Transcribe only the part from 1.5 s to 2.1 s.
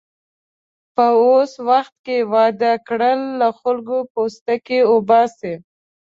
وخت